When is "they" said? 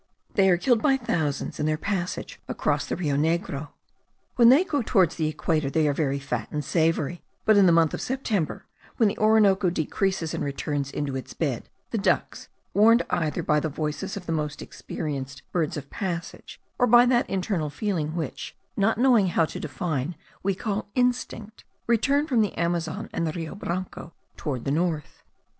0.33-0.49, 4.49-4.63, 5.69-5.87